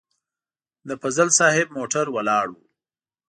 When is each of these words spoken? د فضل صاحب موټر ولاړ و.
د 0.87 0.89
فضل 1.01 1.29
صاحب 1.39 1.67
موټر 1.77 2.05
ولاړ 2.15 2.45
و. 2.51 2.55